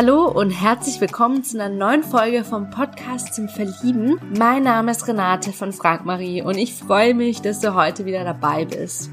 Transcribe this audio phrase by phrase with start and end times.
[0.00, 4.20] Hallo und herzlich willkommen zu einer neuen Folge vom Podcast zum Verlieben.
[4.38, 8.22] Mein Name ist Renate von Frank Marie und ich freue mich, dass du heute wieder
[8.22, 9.10] dabei bist.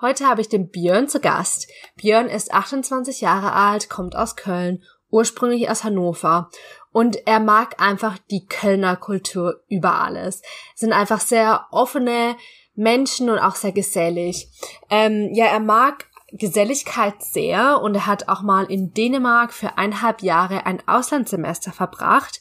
[0.00, 1.70] Heute habe ich den Björn zu Gast.
[1.96, 6.48] Björn ist 28 Jahre alt, kommt aus Köln, ursprünglich aus Hannover
[6.90, 10.40] und er mag einfach die Kölner Kultur über alles.
[10.72, 12.34] Es sind einfach sehr offene
[12.74, 14.48] Menschen und auch sehr gesellig.
[14.90, 20.22] Ähm, ja, er mag Geselligkeit sehr und er hat auch mal in Dänemark für eineinhalb
[20.22, 22.40] Jahre ein Auslandssemester verbracht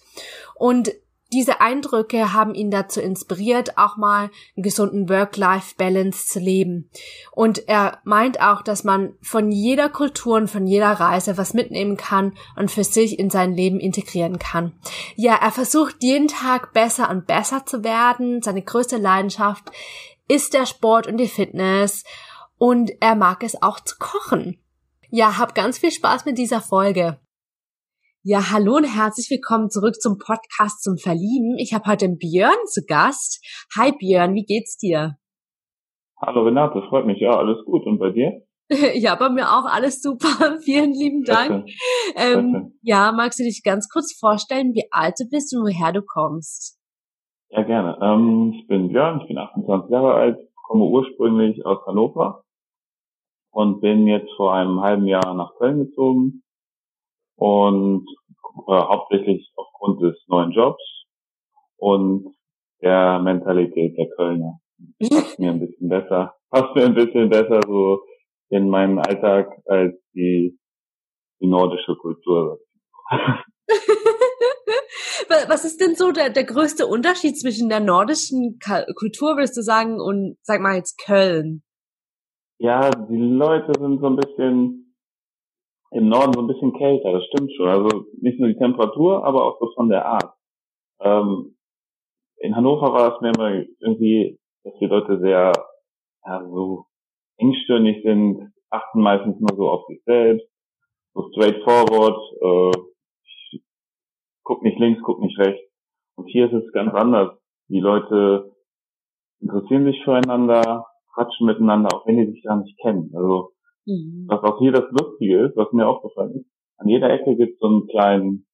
[0.55, 0.91] und
[1.33, 6.91] diese Eindrücke haben ihn dazu inspiriert, auch mal einen gesunden Work-Life-Balance zu leben.
[7.31, 11.97] Und er meint auch, dass man von jeder Kultur und von jeder Reise was mitnehmen
[11.97, 14.73] kann und für sich in sein Leben integrieren kann.
[15.15, 18.43] Ja, er versucht jeden Tag besser und besser zu werden.
[18.43, 19.71] Seine größte Leidenschaft
[20.29, 22.03] ist der Sport und die Fitness
[22.57, 24.63] und er mag es auch zu kochen.
[25.09, 27.19] Ja, hab ganz viel Spaß mit dieser Folge.
[28.23, 31.57] Ja, hallo und herzlich willkommen zurück zum Podcast zum Verlieben.
[31.57, 33.45] Ich habe heute Björn zu Gast.
[33.77, 35.17] Hi Björn, wie geht's dir?
[36.21, 37.19] Hallo Renate, freut mich.
[37.19, 37.85] Ja, alles gut.
[37.85, 38.43] Und bei dir?
[38.93, 40.57] ja, bei mir auch alles super.
[40.63, 41.67] Vielen lieben Dank.
[42.15, 46.01] Ähm, ja, magst du dich ganz kurz vorstellen, wie alt du bist und woher du
[46.01, 46.79] kommst?
[47.55, 47.99] Ja, gerne.
[48.01, 52.43] Ähm, ich bin Björn, ich bin 28 Jahre alt, komme ursprünglich aus Hannover
[53.51, 56.41] und bin jetzt vor einem halben Jahr nach Köln gezogen
[57.35, 58.07] und
[58.67, 60.81] äh, hauptsächlich aufgrund des neuen Jobs
[61.77, 62.33] und
[62.81, 64.59] der Mentalität der Kölner.
[64.99, 68.01] Passt mir ein bisschen besser, passt mir ein bisschen besser so
[68.49, 70.57] in meinen Alltag als die,
[71.39, 72.57] die nordische Kultur.
[75.47, 78.59] Was ist denn so der, der größte Unterschied zwischen der nordischen
[78.95, 81.63] Kultur, würdest du sagen, und sag mal jetzt Köln?
[82.59, 84.95] Ja, die Leute sind so ein bisschen
[85.91, 87.67] im Norden so ein bisschen kälter, das stimmt schon.
[87.67, 90.33] Also nicht nur die Temperatur, aber auch so von der Art.
[91.01, 91.55] Ähm,
[92.37, 95.51] in Hannover war es mir immer irgendwie, dass die Leute sehr
[96.25, 96.85] ja, so
[97.37, 100.47] engstirnig sind, achten meistens nur so auf sich selbst,
[101.13, 102.79] so straightforward, äh,
[104.43, 105.63] guck nicht links, guck nicht rechts.
[106.15, 107.37] Und hier ist es ganz anders.
[107.69, 108.51] Die Leute
[109.39, 113.11] interessieren sich füreinander, quatschen miteinander, auch wenn die sich gar nicht kennen.
[113.15, 113.53] Also
[113.85, 114.25] Mhm.
[114.27, 117.59] Was auch hier das Lustige ist, was mir aufgefallen ist, an jeder Ecke gibt es
[117.59, 118.47] so einen kleinen,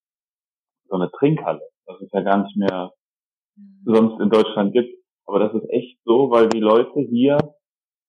[0.88, 1.62] so eine Trinkhalle.
[1.86, 2.94] Das ist ja gar nicht mehr
[3.56, 3.82] mhm.
[3.86, 4.94] sonst in Deutschland gibt.
[5.26, 7.38] Aber das ist echt so, weil die Leute hier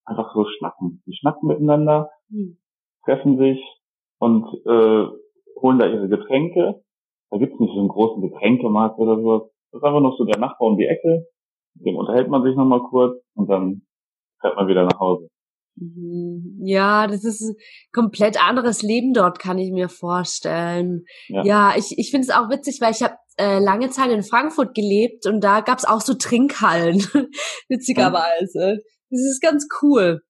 [0.04, 1.02] einfach so schnacken.
[1.06, 2.58] Die schnacken miteinander, mhm.
[3.04, 3.62] treffen sich
[4.18, 5.06] und äh,
[5.60, 6.82] holen da ihre Getränke.
[7.30, 9.42] Da gibt's nicht so einen großen Getränkemarkt oder sowas.
[9.72, 11.26] Das ist einfach noch so der Nachbar um die Ecke.
[11.74, 13.82] Mit dem unterhält man sich nochmal kurz und dann
[14.40, 15.28] fährt man wieder nach Hause.
[15.76, 16.60] Mhm.
[16.62, 17.54] Ja, das ist ein
[17.92, 21.04] komplett anderes Leben dort, kann ich mir vorstellen.
[21.28, 24.22] Ja, ja ich, ich finde es auch witzig, weil ich habe äh, lange Zeit in
[24.22, 26.96] Frankfurt gelebt und da gab's auch so Trinkhallen,
[27.68, 28.80] witzigerweise.
[29.10, 30.20] Das ist ganz cool.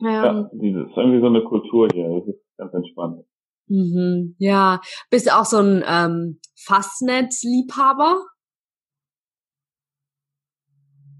[0.00, 3.24] Ähm, ja, das ist irgendwie so eine Kultur hier, das ist ganz entspannt.
[3.66, 4.80] Mhm, ja,
[5.10, 8.24] bist du auch so ein ähm, Fastnet-Liebhaber?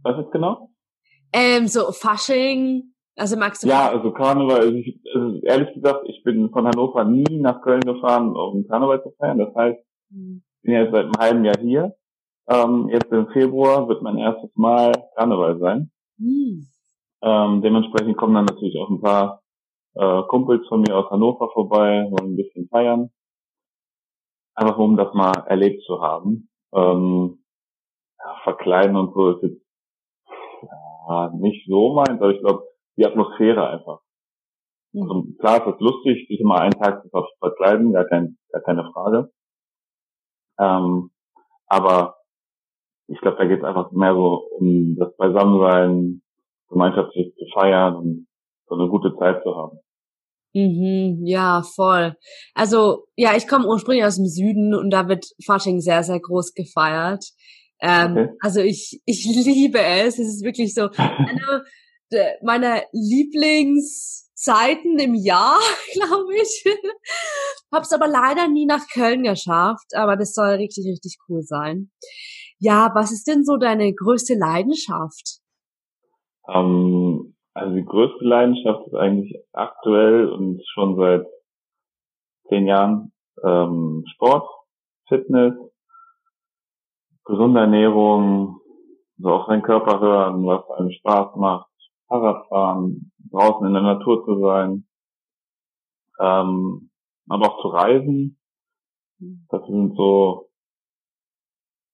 [0.02, 0.70] Was ist genau?
[1.32, 3.68] Ähm, so Fasching, also magst du?
[3.68, 7.80] Ja, also Karneval, also ich, also ehrlich gesagt, ich bin von Hannover nie nach Köln
[7.80, 9.38] gefahren, um Karneval zu feiern.
[9.38, 9.78] Das heißt,
[10.10, 10.42] mhm.
[10.56, 11.94] ich bin jetzt seit einem halben Jahr hier.
[12.46, 15.90] Ähm, jetzt im Februar wird mein erstes Mal Karneval sein.
[16.18, 16.66] Mhm.
[17.22, 19.43] Ähm, dementsprechend kommen dann natürlich auch ein paar
[19.94, 23.10] äh, Kumpels von mir aus Hannover vorbei, wollen ein bisschen feiern.
[24.54, 26.48] Einfach um das mal erlebt zu haben.
[26.72, 27.44] Ähm,
[28.18, 29.64] ja, verkleiden und so ist jetzt
[31.08, 32.64] ja, nicht so meins, aber ich glaube,
[32.96, 34.00] die Atmosphäre einfach.
[34.92, 35.02] Mhm.
[35.02, 38.90] Also klar ist das lustig, sich immer einen Tag zu verkleiden, gar, kein, gar keine
[38.92, 39.30] Frage.
[40.58, 41.10] Ähm,
[41.66, 42.16] aber
[43.08, 46.22] ich glaube, da geht es einfach mehr so um das Beisammensein,
[46.68, 48.26] gemeinschaftlich zu feiern und
[48.68, 49.78] so eine gute Zeit zu haben.
[50.54, 52.16] Mhm, ja, voll.
[52.54, 56.54] Also, ja, ich komme ursprünglich aus dem Süden und da wird Fasching sehr, sehr groß
[56.54, 57.24] gefeiert.
[57.80, 58.28] Ähm, okay.
[58.40, 60.18] Also ich, ich liebe es.
[60.18, 61.64] Es ist wirklich so eine
[62.42, 65.60] meiner Lieblingszeiten im Jahr,
[65.92, 66.64] glaube ich.
[67.72, 71.90] Hab's aber leider nie nach Köln geschafft, aber das soll richtig, richtig cool sein.
[72.58, 75.40] Ja, was ist denn so deine größte Leidenschaft?
[76.48, 81.26] Ähm, also die größte Leidenschaft ist eigentlich aktuell und schon seit
[82.48, 83.12] zehn Jahren
[83.42, 84.48] ähm, Sport,
[85.08, 85.54] Fitness,
[87.24, 88.60] gesunde Ernährung,
[89.18, 91.70] so auf seinen Körper hören, was einem Spaß macht,
[92.08, 94.86] Fahrradfahren, draußen in der Natur zu sein,
[96.20, 96.90] ähm,
[97.28, 98.38] aber auch zu reisen.
[99.48, 100.50] Das sind so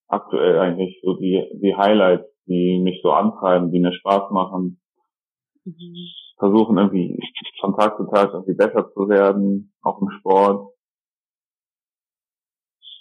[0.09, 4.81] aktuell eigentlich so die, die Highlights, die mich so antreiben, die mir Spaß machen.
[6.39, 7.19] Versuchen irgendwie
[7.61, 10.73] von Tag zu Tag irgendwie besser zu werden, auch im Sport.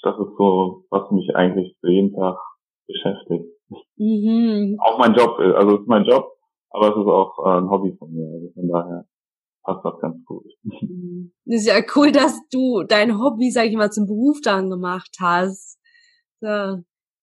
[0.02, 2.38] Das ist so, was mich eigentlich für jeden Tag
[2.88, 3.46] beschäftigt.
[3.98, 4.78] Mhm.
[4.82, 6.32] Auch mein Job, also es ist mein Job,
[6.70, 8.28] aber es ist auch äh, ein Hobby von mir.
[8.28, 9.06] Also von daher
[9.64, 10.46] passt das ganz gut.
[10.64, 11.32] Mhm.
[11.46, 15.80] Ist ja cool, dass du dein Hobby, sag ich mal, zum Beruf dann gemacht hast.
[16.42, 16.82] Ja,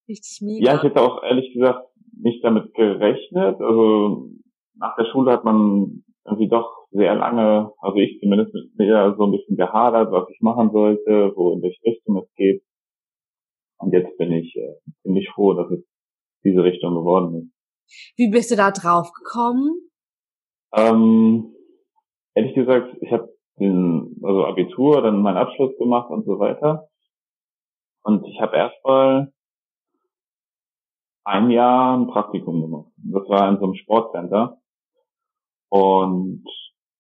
[0.08, 0.72] richtig mega.
[0.72, 1.88] Ja, ich hätte auch ehrlich gesagt
[2.18, 3.60] nicht damit gerechnet.
[3.60, 4.30] Also
[4.78, 9.24] nach der Schule hat man irgendwie doch sehr lange, also ich zumindest mit mir so
[9.24, 12.62] ein bisschen gehadert, was ich machen sollte, wo in welche Richtung es geht.
[13.78, 15.84] Und jetzt bin ich äh, ziemlich froh, dass es
[16.44, 18.14] diese Richtung geworden ist.
[18.16, 19.88] Wie bist du da drauf gekommen?
[20.74, 21.54] Ähm,
[22.34, 26.88] ehrlich gesagt, ich habe den, also Abitur, dann meinen Abschluss gemacht und so weiter.
[28.02, 29.32] Und ich habe erstmal
[31.24, 32.92] ein Jahr ein Praktikum gemacht.
[32.98, 34.60] Das war in so einem Sportcenter.
[35.68, 36.44] Und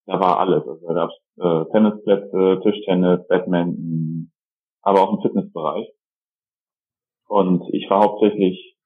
[0.06, 0.66] da war alles.
[0.66, 4.32] Also da gab äh, Tennisplätze, Tischtennis, Badminton,
[4.82, 5.88] aber auch im Fitnessbereich.
[7.28, 8.76] Und ich war hauptsächlich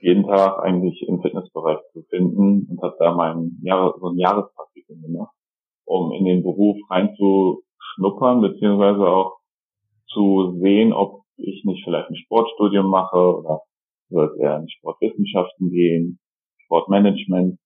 [0.00, 5.00] jeden Tag eigentlich im Fitnessbereich zu finden und habe da mein Jahr, so ein Jahrespraktikum
[5.00, 5.34] gemacht,
[5.86, 9.38] um in den Beruf reinzuschnuppern, beziehungsweise auch
[10.12, 13.62] zu sehen, ob ich nicht vielleicht ein Sportstudium mache oder
[14.10, 16.20] soll es eher in Sportwissenschaften gehen,
[16.66, 17.58] Sportmanagement.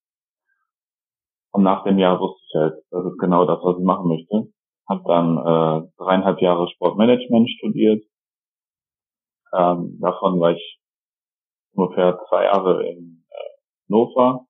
[1.59, 4.53] Und nach dem Jahr wusste ich halt, das ist genau das, was ich machen möchte.
[4.89, 8.05] Hab dann äh, dreieinhalb Jahre Sportmanagement studiert
[9.53, 10.81] ähm, davon war ich
[11.73, 13.35] ungefähr zwei Jahre in äh,
[13.89, 14.47] Hannover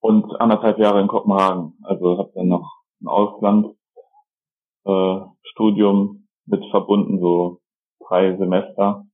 [0.00, 1.78] und anderthalb Jahre in Kopenhagen.
[1.82, 3.76] Also habe dann noch ein Auslandsstudium
[4.86, 7.60] äh, mit verbunden, so
[8.06, 9.04] drei Semester.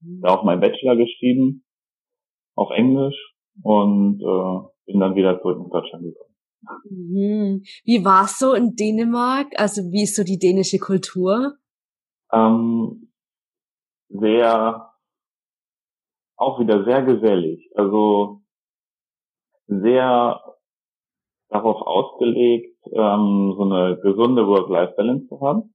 [0.00, 1.64] Da auch mein Bachelor geschrieben,
[2.56, 3.16] auf Englisch
[3.62, 6.34] und äh, bin dann wieder zurück nach Deutschland gekommen.
[6.90, 7.62] Mhm.
[7.84, 9.48] Wie war es so in Dänemark?
[9.56, 11.54] Also wie ist so die dänische Kultur?
[12.32, 13.12] Ähm,
[14.08, 14.90] sehr,
[16.36, 17.70] auch wieder sehr gesellig.
[17.74, 18.42] Also
[19.66, 20.40] sehr
[21.48, 25.74] darauf ausgelegt, ähm, so eine gesunde Work-Life-Balance zu haben.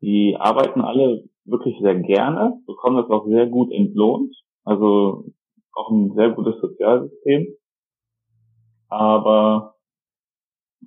[0.00, 4.34] Die arbeiten alle wirklich sehr gerne, bekommen das auch sehr gut entlohnt.
[4.64, 5.26] Also
[5.74, 7.48] auch ein sehr gutes Sozialsystem.
[8.88, 9.74] Aber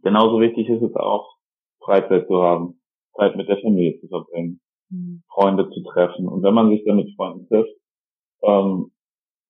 [0.02, 1.36] genauso wichtig ist es auch,
[1.80, 2.82] Freizeit zu haben,
[3.16, 4.62] Zeit mit der Familie zu verbringen.
[4.90, 5.24] Mhm.
[5.30, 6.28] Freunde zu treffen.
[6.28, 7.74] Und wenn man sich dann mit Freunden trifft,
[8.44, 8.92] ähm,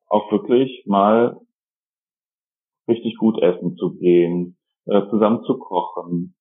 [0.07, 1.39] auch wirklich mal
[2.87, 6.35] richtig gut essen zu gehen, äh, zusammen zu kochen.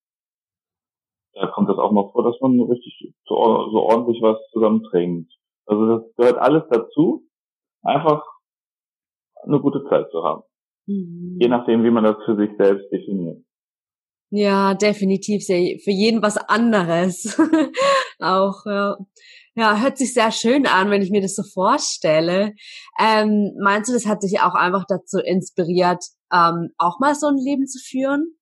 [1.33, 5.31] Da kommt das auch mal vor, dass man richtig so, so ordentlich was zusammen trinkt.
[5.65, 7.26] Also das gehört alles dazu,
[7.87, 8.23] einfach
[9.43, 10.43] eine gute Zeit zu haben.
[10.87, 11.37] Mhm.
[11.39, 13.43] Je nachdem, wie man das für sich selbst definiert.
[14.29, 17.39] Ja, definitiv sehr, für jeden was anderes.
[18.19, 18.97] auch, ja.
[19.55, 22.53] ja, hört sich sehr schön an, wenn ich mir das so vorstelle.
[22.99, 26.03] Ähm, meinst du, das hat dich auch einfach dazu inspiriert,
[26.33, 28.33] ähm, auch mal so ein Leben zu führen?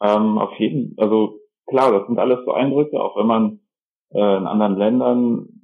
[0.00, 3.60] Ähm, auf jeden, also klar, das sind alles so Eindrücke, auch wenn man
[4.10, 5.57] äh, in anderen Ländern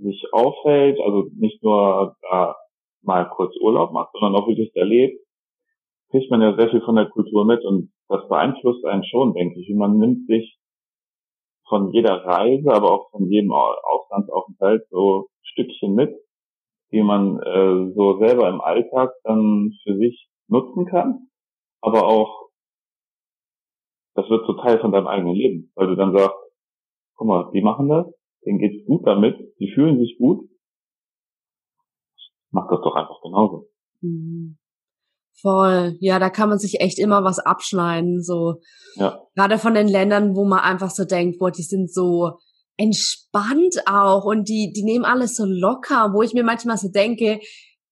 [0.00, 2.56] sich aufhält, also nicht nur da
[3.02, 5.20] mal kurz Urlaub macht, sondern auch wirklich erlebt,
[6.10, 9.60] kriegt man ja sehr viel von der Kultur mit und das beeinflusst einen schon, denke
[9.60, 9.70] ich.
[9.70, 10.58] Und man nimmt sich
[11.68, 16.14] von jeder Reise, aber auch von jedem Auslandsaufenthalt so Stückchen mit,
[16.92, 21.28] die man äh, so selber im Alltag dann für sich nutzen kann,
[21.80, 22.46] aber auch
[24.14, 26.36] das wird so Teil von deinem eigenen Leben, weil du dann sagst,
[27.16, 28.06] guck mal, die machen das,
[28.46, 30.48] denen geht's gut damit, die fühlen sich gut,
[32.50, 33.68] mach das doch einfach genauso.
[34.00, 34.58] Mhm.
[35.42, 35.96] Voll.
[36.00, 38.60] Ja, da kann man sich echt immer was abschneiden, so.
[38.94, 39.20] Ja.
[39.34, 42.38] Gerade von den Ländern, wo man einfach so denkt, boah, die sind so
[42.78, 47.40] entspannt auch und die, die nehmen alles so locker, wo ich mir manchmal so denke,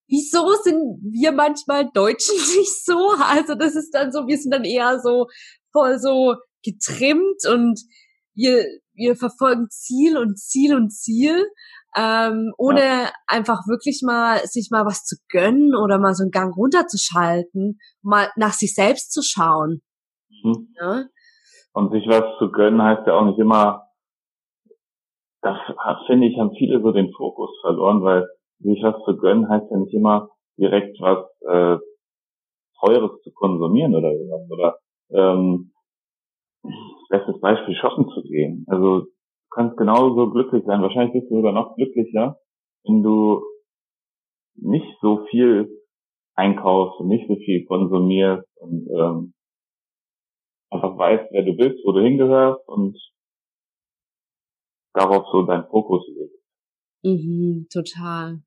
[0.09, 3.11] wieso sind wir manchmal Deutschen nicht so?
[3.19, 5.27] Also das ist dann so, wir sind dann eher so
[5.73, 7.81] voll so getrimmt und
[8.35, 11.47] wir, wir verfolgen Ziel und Ziel und Ziel
[11.97, 13.11] ähm, ohne ja.
[13.29, 18.29] einfach wirklich mal sich mal was zu gönnen oder mal so einen Gang runterzuschalten, mal
[18.37, 19.83] nach sich selbst zu schauen.
[20.43, 20.75] Mhm.
[20.81, 21.05] Ja?
[21.73, 23.83] Und sich was zu gönnen heißt ja auch nicht immer,
[25.43, 25.57] das
[26.07, 28.27] finde ich, haben viele so den Fokus verloren, weil
[28.61, 31.79] sich was zu gönnen heißt ja nicht immer direkt was äh,
[32.81, 34.51] Teures zu konsumieren oder sowas.
[34.51, 34.79] Oder
[35.11, 35.73] ähm,
[37.15, 38.65] bestes Beispiel shoppen zu gehen.
[38.69, 39.07] Also du
[39.51, 40.83] kannst genauso glücklich sein.
[40.83, 42.39] Wahrscheinlich bist du sogar noch glücklicher,
[42.85, 43.43] wenn du
[44.57, 45.69] nicht so viel
[46.35, 49.35] einkaufst und nicht so viel konsumierst und ähm,
[50.71, 52.99] einfach weißt, wer du bist, wo du hingehörst und
[54.93, 56.43] darauf so dein Fokus legst.
[57.03, 58.41] Mhm, total.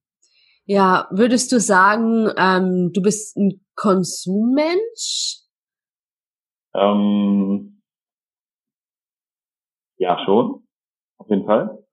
[0.65, 5.43] Ja, würdest du sagen, ähm, du bist ein Konsummensch?
[6.73, 7.76] Ähm,
[9.97, 10.63] ja, schon.
[11.17, 11.83] Auf jeden Fall.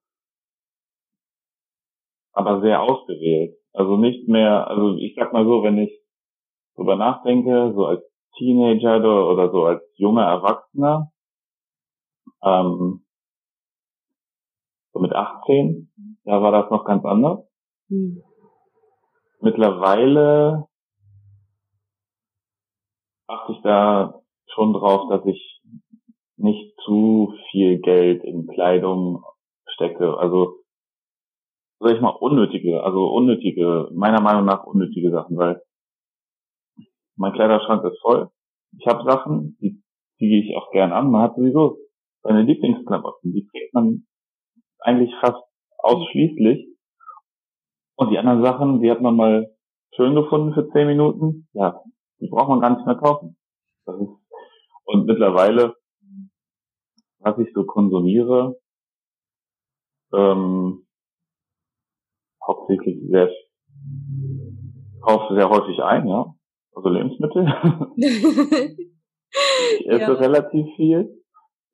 [2.32, 3.56] Aber sehr ausgewählt.
[3.72, 5.92] Also nicht mehr, also ich sag mal so, wenn ich
[6.76, 8.02] drüber nachdenke, so als
[8.36, 8.96] Teenager
[9.30, 11.12] oder so als junger Erwachsener,
[12.42, 13.04] ähm,
[14.92, 15.90] so mit 18,
[16.24, 17.40] da war das noch ganz anders.
[17.88, 18.22] Hm.
[19.40, 20.66] Mittlerweile
[23.26, 25.53] achte ich da schon drauf, dass ich
[26.36, 29.24] nicht zu viel Geld in Kleidung
[29.66, 30.16] stecke.
[30.18, 30.58] Also
[31.80, 35.62] sag ich mal unnötige, also unnötige, meiner Meinung nach unnötige Sachen, weil
[37.16, 38.30] mein Kleiderschrank ist voll.
[38.78, 39.82] Ich habe Sachen, die
[40.18, 41.10] ziehe ich auch gern an.
[41.10, 41.78] Man hat sowieso
[42.22, 44.06] seine Lieblingsklamotten, die trägt man
[44.80, 45.42] eigentlich fast
[45.78, 46.68] ausschließlich.
[47.96, 49.54] Und die anderen Sachen, die hat man mal
[49.94, 51.48] schön gefunden für zehn Minuten.
[51.52, 51.82] Ja,
[52.20, 53.36] die braucht man gar nicht mehr kaufen.
[53.86, 53.96] Ist,
[54.86, 55.74] und mittlerweile,
[57.24, 58.56] was ich so konsumiere,
[60.12, 60.86] ähm,
[62.46, 63.30] hauptsächlich sehr,
[65.00, 66.34] kaufe sehr häufig ein, ja.
[66.74, 67.46] Also Lebensmittel.
[69.26, 70.12] ich esse ja.
[70.12, 71.22] relativ viel,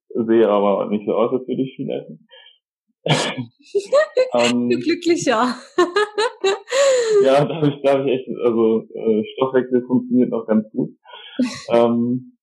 [0.09, 2.29] sehe aber nicht so aus, als würde ich viel essen
[4.35, 5.55] ähm, glücklicher.
[7.25, 10.91] ja, da habe ich, da hab ich echt, also äh, Stoffwechsel funktioniert noch ganz gut.
[11.71, 12.37] ähm,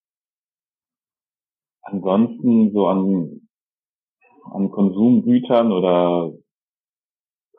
[1.88, 3.50] ansonsten so an,
[4.52, 6.34] an Konsumgütern oder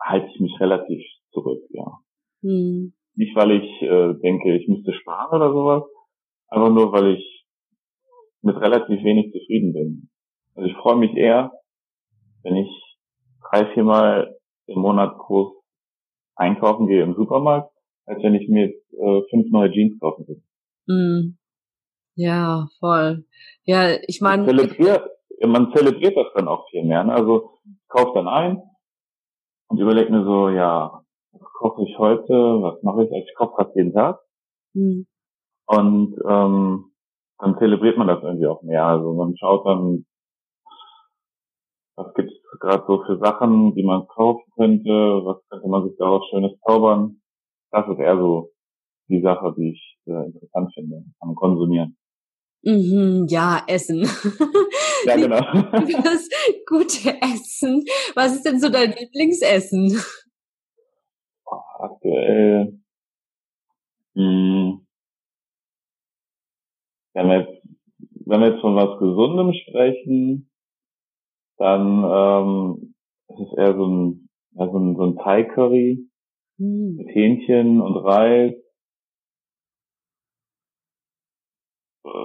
[0.00, 1.98] halte ich mich relativ zurück, ja.
[2.42, 2.92] Hm.
[3.14, 5.82] Nicht, weil ich äh, denke, ich müsste sparen oder sowas,
[6.48, 7.44] einfach nur, weil ich
[8.42, 10.10] mit relativ wenig zufrieden bin.
[10.54, 11.52] Also ich freue mich eher,
[12.42, 12.70] wenn ich
[13.50, 15.52] drei, viermal im Monat groß
[16.36, 17.72] einkaufen gehe im Supermarkt,
[18.06, 20.42] als wenn ich mir jetzt äh, fünf neue Jeans kaufen würde.
[20.86, 21.38] Mm.
[22.18, 23.24] Ja, voll.
[23.62, 24.44] Ja, ich meine.
[24.44, 25.08] Zelebriert,
[25.46, 27.04] man zelebriert das dann auch viel mehr.
[27.04, 27.14] Ne?
[27.14, 28.60] Also ich kaufe dann ein
[29.68, 33.12] und überlege mir so, ja, was koche ich heute, was mache ich?
[33.12, 34.18] Also ich koche fast jeden Tag.
[34.74, 35.02] Mm.
[35.66, 36.90] Und ähm,
[37.38, 38.84] dann zelebriert man das irgendwie auch mehr.
[38.84, 40.04] Also man schaut dann,
[41.94, 44.90] was gibt's gerade so für Sachen, die man kaufen könnte?
[44.90, 47.20] Was könnte man sich daraus Schönes zaubern?
[47.70, 48.50] Das ist eher so
[49.08, 51.96] die Sache, die ich äh, interessant finde am Konsumieren.
[52.62, 54.08] Mhm, ja, Essen.
[55.04, 55.38] Ja, genau.
[56.02, 56.28] Das
[56.66, 57.84] gute Essen.
[58.16, 59.96] Was ist denn so dein Lieblingsessen?
[61.78, 62.80] Aktuell.
[64.14, 64.86] Mh, hm,
[67.14, 67.62] wenn wir jetzt,
[68.26, 70.50] wenn wir jetzt von was Gesundem sprechen,
[71.58, 72.94] dann ähm,
[73.28, 76.08] es ist eher so ein, ja, so ein, so ein Thai-Curry
[76.58, 76.96] mm.
[76.96, 78.54] mit Hähnchen und Reis.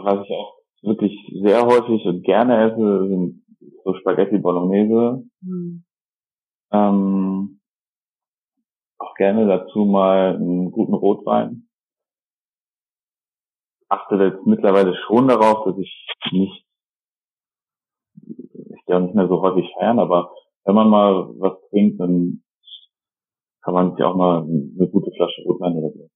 [0.03, 3.43] Was ich auch wirklich sehr häufig und gerne esse, sind
[3.83, 5.23] so Spaghetti Bolognese.
[5.41, 5.83] Mm.
[6.71, 7.61] Ähm,
[8.97, 11.67] auch gerne dazu mal einen guten Rotwein.
[13.89, 16.65] Achte jetzt mittlerweile schon darauf, dass ich nicht
[18.87, 20.31] ja nicht mehr so häufig feiern, aber
[20.65, 22.43] wenn man mal was trinkt, dann
[23.61, 26.09] kann man sich auch mal eine gute Flasche Rotwein oder so.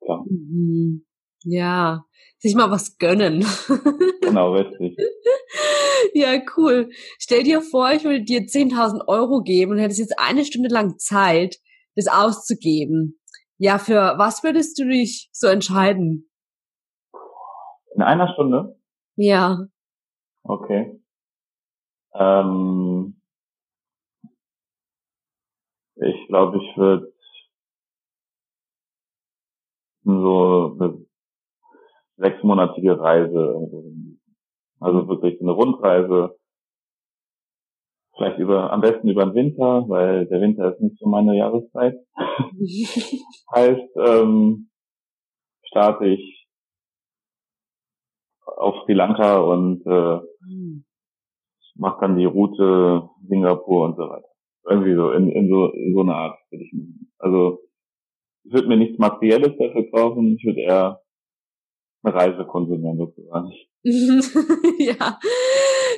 [0.00, 0.24] Klar.
[0.28, 1.04] Mhm.
[1.44, 2.04] Ja,
[2.38, 3.46] sich mal was gönnen.
[4.22, 4.96] genau, richtig.
[6.14, 6.90] Ja, cool.
[7.18, 10.98] Stell dir vor, ich würde dir 10.000 Euro geben und hättest jetzt eine Stunde lang
[10.98, 11.56] Zeit,
[11.96, 13.20] das auszugeben.
[13.58, 16.30] Ja, für was würdest du dich so entscheiden?
[17.94, 18.78] In einer Stunde?
[19.16, 19.66] Ja.
[20.42, 21.00] Okay.
[22.14, 23.20] Ähm,
[25.96, 27.12] ich glaube, ich würde
[30.04, 31.03] so eine
[32.16, 33.58] sechsmonatige Reise,
[34.80, 36.36] also wirklich eine Rundreise,
[38.16, 41.96] vielleicht über, am besten über den Winter, weil der Winter ist nicht so meine Jahreszeit.
[43.54, 44.70] heißt, ähm,
[45.64, 46.46] starte ich
[48.44, 50.84] auf Sri Lanka und äh, mhm
[51.76, 54.28] mache dann die Route Singapur und so weiter.
[54.68, 57.12] Irgendwie so, in, in so, in so eine Art würde ich machen.
[57.18, 57.60] Also
[58.44, 61.00] ich würde mir nichts Materielles dafür kaufen, ich würde eher
[62.04, 63.52] eine Reise konsumieren sozusagen.
[64.78, 65.18] ja.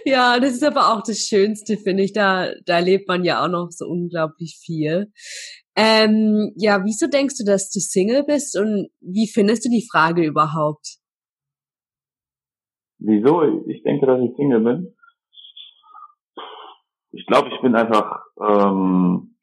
[0.05, 2.13] ja, das ist aber auch das Schönste, finde ich.
[2.13, 5.13] Da, da lebt man ja auch noch so unglaublich viel.
[5.77, 10.25] Ähm, ja, wieso denkst du, dass du Single bist und wie findest du die Frage
[10.25, 10.97] überhaupt?
[12.99, 14.97] Wieso ich denke, dass ich Single bin?
[17.13, 19.36] Ich glaube, ich bin einfach ähm,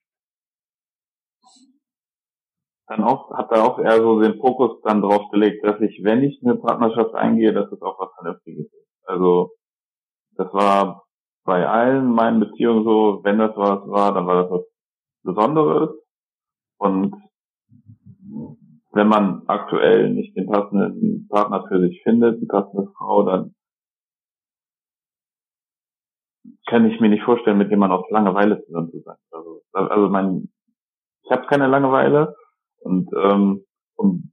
[2.94, 6.24] dann auch, habe da auch eher so den Fokus dann drauf gelegt, dass ich, wenn
[6.24, 9.08] ich eine Partnerschaft eingehe, dass es auch was Vernünftiges ist.
[9.08, 9.52] Also
[10.36, 11.04] das war
[11.44, 14.66] bei allen meinen Beziehungen so, wenn das was war, dann war das was
[15.24, 15.90] Besonderes.
[16.78, 17.16] Und
[18.92, 23.56] wenn man aktuell nicht den passenden Partner für sich findet, die passende Frau, dann
[26.68, 29.18] kann ich mir nicht vorstellen, mit jemandem auf Langeweile zusammen zu sein.
[29.32, 30.50] Also, also mein,
[31.24, 32.36] ich habe keine Langeweile
[32.84, 34.32] und, ähm, und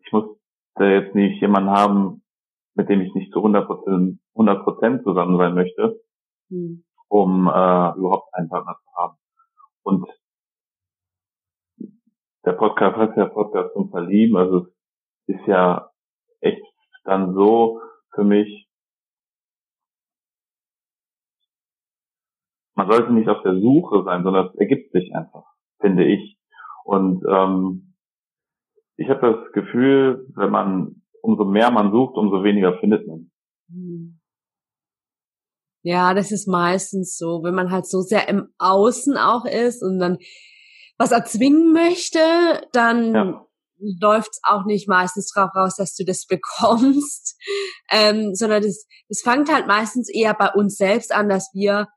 [0.00, 0.24] ich muss
[0.74, 2.22] da jetzt nicht jemanden haben,
[2.74, 6.00] mit dem ich nicht zu 100 Prozent 100 zusammen sein möchte,
[6.48, 6.84] mhm.
[7.08, 9.16] um äh, überhaupt einen Partner zu haben.
[9.82, 10.06] Und
[12.44, 14.66] der Podcast heißt ja Podcast zum Verlieben, also
[15.26, 15.90] es ist ja
[16.40, 16.62] echt
[17.04, 17.80] dann so
[18.14, 18.68] für mich,
[22.74, 25.44] man sollte nicht auf der Suche sein, sondern es ergibt sich einfach,
[25.80, 26.38] finde ich.
[26.84, 27.94] Und ähm,
[28.96, 33.30] ich habe das Gefühl, wenn man umso mehr man sucht, umso weniger findet man.
[33.68, 34.20] Hm.
[35.82, 39.98] Ja, das ist meistens so, wenn man halt so sehr im Außen auch ist und
[39.98, 40.18] dann
[40.96, 42.18] was erzwingen möchte,
[42.72, 43.46] dann ja.
[44.00, 47.38] läuft's auch nicht meistens drauf raus, dass du das bekommst,
[47.90, 51.88] ähm, sondern das, das fängt halt meistens eher bei uns selbst an, dass wir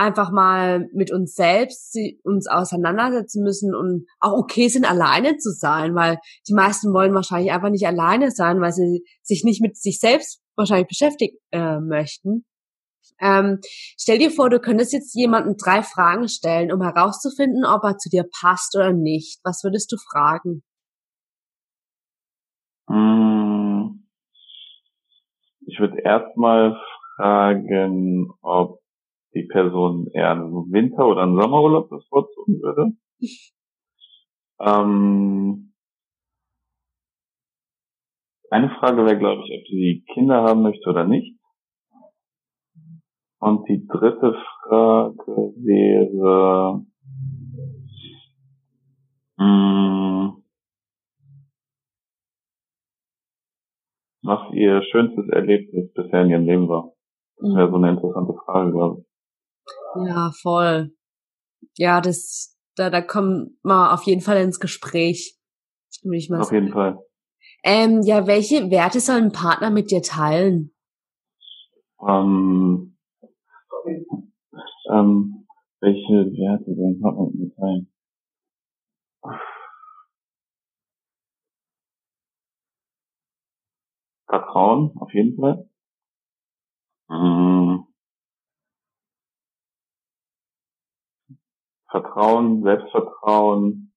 [0.00, 5.94] einfach mal mit uns selbst uns auseinandersetzen müssen und auch okay sind, alleine zu sein,
[5.94, 10.00] weil die meisten wollen wahrscheinlich einfach nicht alleine sein, weil sie sich nicht mit sich
[10.00, 12.46] selbst wahrscheinlich beschäftigen äh, möchten.
[13.20, 13.58] Ähm,
[13.98, 18.08] stell dir vor, du könntest jetzt jemanden drei Fragen stellen, um herauszufinden, ob er zu
[18.08, 19.40] dir passt oder nicht.
[19.44, 20.62] Was würdest du fragen?
[22.88, 24.08] Hm.
[25.66, 26.80] Ich würde erstmal
[27.16, 28.80] fragen, ob
[29.34, 32.92] die Person eher einen Winter- oder einen Sommerurlaub bevorzugen würde.
[34.60, 35.72] ähm,
[38.50, 41.38] eine Frage wäre, glaube ich, ob sie Kinder haben möchte oder nicht.
[43.38, 46.84] Und die dritte Frage wäre,
[49.38, 50.42] mh, hm,
[54.22, 56.92] was ihr schönstes Erlebnis bisher in ihrem Leben war.
[57.38, 59.09] Das wäre so eine interessante Frage, glaube ich.
[59.96, 60.94] Ja, voll.
[61.76, 65.36] Ja, das, da, da kommen wir auf jeden Fall ins Gespräch.
[66.02, 66.62] Würde ich mal auf sagen.
[66.62, 66.98] jeden Fall.
[67.62, 70.72] Ähm, ja, welche Werte soll ein Partner mit dir teilen?
[72.08, 72.96] Ähm,
[74.90, 75.46] ähm,
[75.80, 77.92] welche Werte soll ein Partner mit mir teilen?
[84.26, 85.68] Vertrauen, auf jeden Fall.
[87.08, 87.89] Mhm.
[91.90, 93.92] Vertrauen, Selbstvertrauen.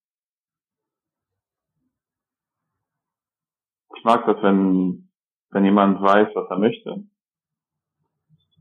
[3.95, 5.09] Ich mag das, wenn,
[5.51, 7.03] wenn jemand weiß, was er möchte.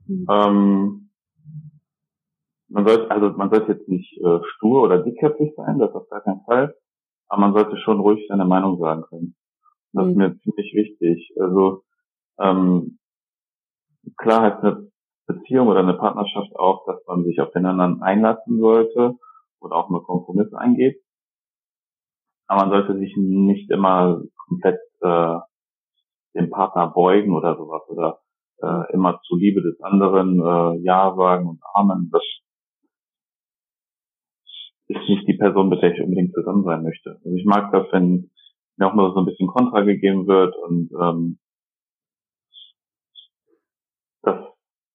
[0.07, 0.27] Mhm.
[0.31, 1.11] Ähm,
[2.69, 6.21] man sollte, also man sollte jetzt nicht äh, stur oder dickköpfig sein, das auf gar
[6.21, 6.75] keinen Fall.
[7.29, 9.35] Aber man sollte schon ruhig seine Meinung sagen können.
[9.93, 10.11] Und das mhm.
[10.11, 11.33] ist mir ziemlich wichtig.
[11.41, 11.85] Also
[12.39, 12.99] ähm,
[14.19, 14.91] klar heißt eine
[15.27, 19.19] Beziehung oder eine Partnerschaft auch, dass man sich auf den anderen einlassen sollte
[19.63, 21.01] oder auch nur Kompromisse eingeht.
[22.47, 25.39] Aber man sollte sich nicht immer komplett äh,
[26.35, 28.21] dem Partner beugen oder sowas oder
[28.63, 32.11] äh, immer zu Liebe des anderen äh, Ja sagen und Amen.
[32.11, 32.23] Das
[34.89, 37.21] ist nicht die Person, mit der ich unbedingt zusammen sein möchte.
[37.25, 38.31] Also ich mag das, wenn
[38.77, 41.39] mir auch nur so ein bisschen Kontra gegeben wird und ähm,
[44.23, 44.37] das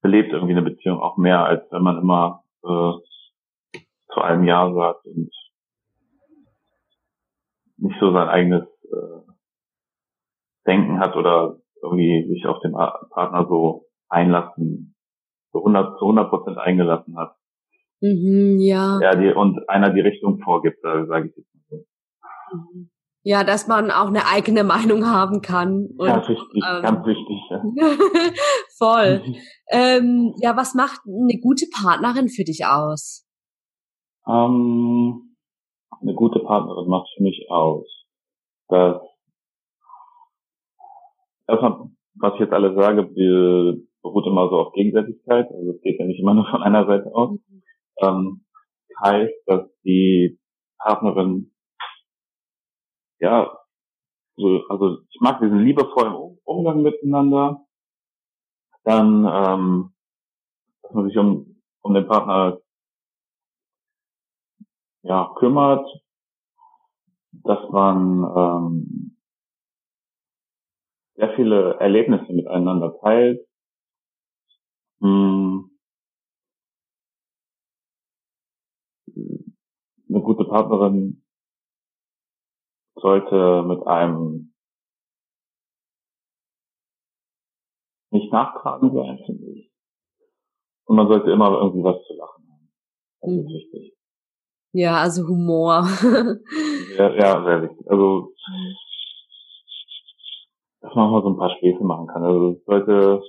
[0.01, 2.91] belebt irgendwie eine Beziehung auch mehr, als wenn man immer äh,
[4.13, 5.29] zu einem Ja sagt und
[7.77, 9.31] nicht so sein eigenes äh,
[10.65, 14.95] Denken hat oder irgendwie sich auf den Partner so einlassen,
[15.51, 17.35] so 100 zu 100 Prozent eingelassen hat.
[18.01, 18.99] Mhm, ja.
[19.01, 21.85] Ja, die, und einer die Richtung vorgibt, da sage ich jetzt mal so.
[22.55, 22.89] Mhm.
[23.23, 25.89] Ja, dass man auch eine eigene Meinung haben kann.
[25.97, 27.37] Und, ja, wichtig, ähm, ganz wichtig.
[27.49, 27.61] Ja.
[28.77, 29.21] voll.
[29.69, 33.26] ähm, ja, was macht eine gute Partnerin für dich aus?
[34.27, 35.35] Ähm,
[36.01, 37.87] eine gute Partnerin macht für mich aus,
[38.67, 39.01] dass
[41.47, 46.05] erstmal, was ich jetzt alles sage, beruht immer so auf Gegenseitigkeit, also es geht ja
[46.05, 47.39] nicht immer nur von einer Seite aus.
[47.47, 47.63] Mhm.
[48.01, 48.45] Ähm,
[49.01, 50.39] heißt, dass die
[50.79, 51.53] Partnerin
[53.19, 53.57] ja
[54.35, 57.65] so, also ich mag diesen liebevollen Umgang miteinander,
[58.83, 59.93] dann ähm,
[60.83, 62.59] dass man sich um, um den Partner
[65.07, 65.87] ja, kümmert,
[67.31, 69.17] dass man ähm,
[71.15, 73.47] sehr viele Erlebnisse miteinander teilt.
[74.99, 75.71] Hm.
[80.09, 81.23] Eine gute Partnerin
[82.95, 84.53] sollte mit einem
[88.11, 89.71] nicht nachtragen sein, finde ich.
[90.85, 92.73] Und man sollte immer irgendwie was zu lachen haben.
[93.21, 93.39] Das mhm.
[93.39, 93.96] ist wichtig.
[94.77, 95.87] Ja, also Humor.
[96.99, 97.87] ja, ja, sehr wichtig.
[97.89, 98.31] Also,
[100.81, 102.23] dass man mal so ein paar Späße machen kann.
[102.23, 103.23] Also, es sollte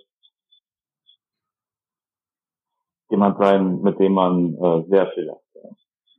[3.09, 5.41] jemand sein, mit dem man äh, sehr viel lacht.
[5.55, 5.71] Ja.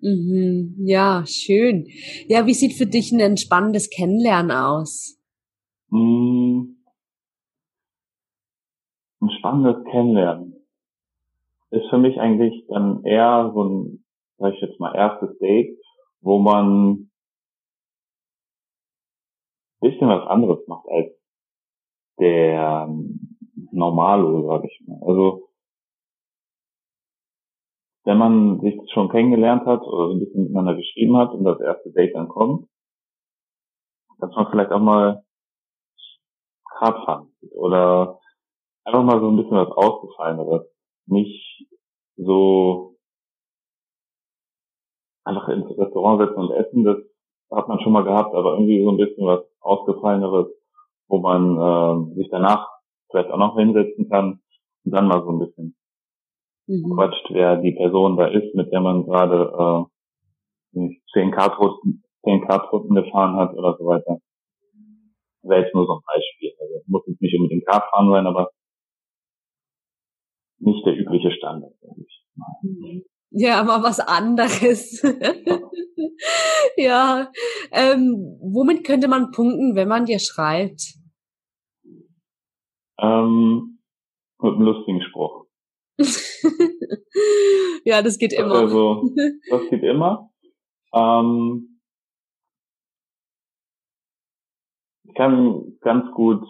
[0.02, 1.86] Mhm, ja, schön.
[2.28, 5.20] Ja, wie sieht für dich ein entspannendes Kennenlernen aus?
[5.90, 6.62] Mm,
[9.22, 10.56] ein spannendes Kennenlernen
[11.70, 14.04] ist für mich eigentlich dann eher so ein,
[14.40, 15.78] sag ich jetzt mal, erstes Date,
[16.22, 17.10] wo man
[19.82, 21.12] bisschen was anderes macht als
[22.20, 22.90] der
[23.72, 25.00] Normalo, sag ich mal.
[25.08, 25.50] Also
[28.04, 31.92] wenn man sich schon kennengelernt hat oder ein bisschen miteinander geschrieben hat und das erste
[31.92, 32.68] Date dann kommt,
[34.20, 35.24] dass man vielleicht auch mal
[36.78, 38.20] Kart fahren oder
[38.84, 40.68] einfach mal so ein bisschen was Ausgefalleneres
[41.06, 41.68] nicht
[42.16, 42.99] so
[45.30, 46.98] einfach ins Restaurant setzen und essen, das
[47.52, 50.48] hat man schon mal gehabt, aber irgendwie so ein bisschen was Ausgefalleneres,
[51.08, 52.68] wo man äh, sich danach
[53.10, 54.42] vielleicht auch noch hinsetzen kann
[54.86, 55.76] und dann mal so ein bisschen
[56.68, 56.96] mhm.
[56.96, 59.88] quatscht, wer die Person da ist, mit der man gerade
[60.74, 64.20] äh, zehn Kartrunden, zehn Kartrunden gefahren hat oder so weiter.
[65.42, 66.52] Wäre jetzt nur so ein Beispiel.
[66.60, 68.52] Also muss jetzt nicht unbedingt Kart fahren sein, aber
[70.60, 73.02] nicht der übliche Standard, sage ich mal.
[73.32, 75.02] Ja, mal was anderes.
[76.78, 77.32] ja.
[77.72, 80.96] Ähm, womit könnte man punkten, wenn man dir schreibt?
[83.00, 83.80] Ähm,
[84.42, 85.46] mit einem lustigen Spruch.
[87.84, 88.56] ja, das geht immer.
[88.56, 89.10] Also,
[89.50, 90.32] das geht immer.
[90.94, 91.82] Ähm,
[95.04, 96.44] ich kann ganz gut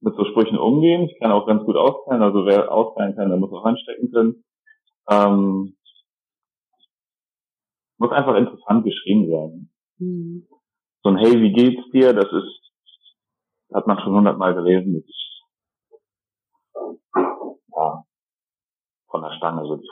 [0.00, 1.08] mit so Sprüchen umgehen.
[1.08, 2.22] Ich kann auch ganz gut austeilen.
[2.22, 4.44] Also wer austeilen kann, der muss auch anstecken können.
[5.08, 5.76] Ähm,
[7.98, 9.70] muss einfach interessant geschrieben sein.
[9.98, 10.46] Mhm.
[11.02, 12.12] So ein Hey, wie geht's dir?
[12.12, 12.60] Das ist,
[13.72, 14.94] hat man schon hundertmal gelesen.
[14.94, 15.42] Das ist,
[17.76, 18.04] ja,
[19.10, 19.88] von der Stange so die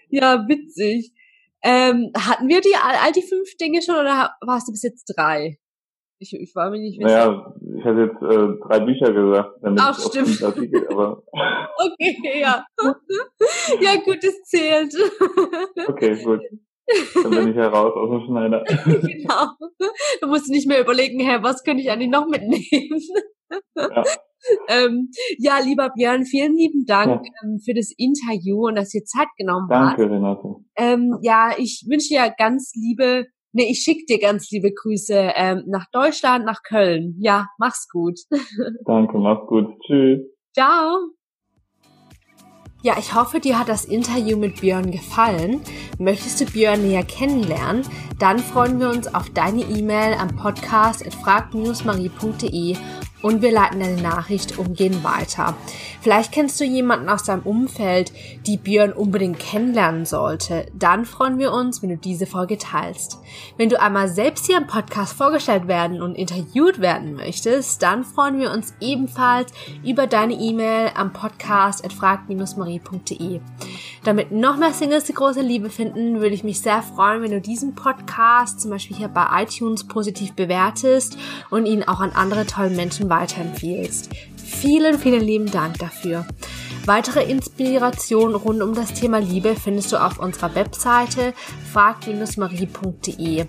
[0.10, 1.14] Ja, witzig.
[1.64, 5.58] Ähm, hatten wir die all, die fünf Dinge schon oder warst du bis jetzt drei?
[6.20, 7.08] Ich, ich war mir nicht wissen.
[7.08, 9.58] Naja, ich hätte jetzt äh, drei Bücher gesagt.
[9.62, 10.44] Damit Ach, stimmt.
[10.44, 11.24] Artikel, aber
[11.78, 12.66] okay, ja.
[13.82, 14.94] ja, gut, es zählt.
[15.88, 16.42] okay, gut.
[17.24, 18.64] Dann bin ich heraus aus dem Schneider.
[18.86, 19.54] genau.
[20.22, 23.00] Du musst nicht mehr überlegen, hä, was könnte ich eigentlich noch mitnehmen?
[23.76, 24.04] ja.
[24.70, 27.32] ähm, ja, lieber Björn, vielen lieben Dank ja.
[27.44, 30.00] ähm, für das Interview und dass ihr Zeit genommen habt.
[30.00, 30.56] Danke, Renate.
[30.78, 35.64] Ähm, ja, ich wünsche dir ganz liebe, nee, ich schicke dir ganz liebe Grüße ähm,
[35.68, 37.16] nach Deutschland, nach Köln.
[37.20, 38.20] Ja, mach's gut.
[38.86, 39.66] Danke, mach's gut.
[39.86, 40.22] Tschüss.
[40.54, 41.19] Ciao.
[42.82, 45.60] Ja, ich hoffe, dir hat das Interview mit Björn gefallen.
[45.98, 47.86] Möchtest du Björn näher kennenlernen?
[48.20, 52.76] Dann freuen wir uns auf deine E-Mail am Podcast at frag-marie.de
[53.22, 55.56] und wir leiten deine Nachricht umgehend weiter.
[56.02, 58.14] Vielleicht kennst du jemanden aus deinem Umfeld,
[58.46, 60.68] die Björn unbedingt kennenlernen sollte.
[60.74, 63.20] Dann freuen wir uns, wenn du diese Folge teilst.
[63.58, 68.40] Wenn du einmal selbst hier im Podcast vorgestellt werden und interviewt werden möchtest, dann freuen
[68.40, 69.52] wir uns ebenfalls
[69.86, 73.42] über deine E-Mail am Podcast at frag-marie.de.
[74.06, 77.42] Damit noch mehr Singles die große Liebe finden, würde ich mich sehr freuen, wenn du
[77.42, 77.76] diesen
[78.10, 81.18] Podcast zum Beispiel hier bei iTunes positiv bewertest
[81.50, 84.10] und ihn auch an andere tolle Menschen weiterempfiehlst.
[84.36, 86.26] Vielen, vielen lieben Dank dafür.
[86.86, 91.34] Weitere Inspirationen rund um das Thema Liebe findest du auf unserer Webseite
[91.72, 93.46] frag-marie.de.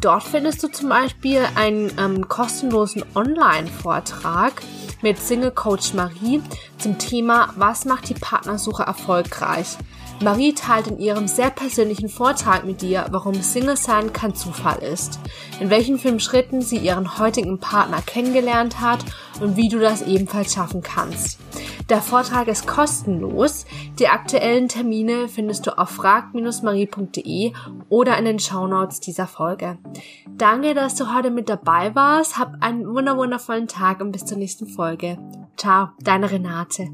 [0.00, 4.62] Dort findest du zum Beispiel einen ähm, kostenlosen Online-Vortrag
[5.02, 6.40] mit Single Coach Marie
[6.78, 9.76] zum Thema Was macht die Partnersuche erfolgreich?
[10.22, 15.18] Marie teilt in ihrem sehr persönlichen Vortrag mit dir, warum Single sein kein Zufall ist,
[15.60, 19.04] in welchen fünf Schritten sie ihren heutigen Partner kennengelernt hat
[19.40, 21.38] und wie du das ebenfalls schaffen kannst.
[21.90, 23.66] Der Vortrag ist kostenlos.
[23.98, 27.52] Die aktuellen Termine findest du auf frag-marie.de
[27.90, 29.76] oder in den Shownotes dieser Folge.
[30.28, 32.38] Danke, dass du heute mit dabei warst.
[32.38, 35.18] Hab einen wunderwundervollen Tag und bis zur nächsten Folge.
[35.56, 36.88] Ciao, deine Renate.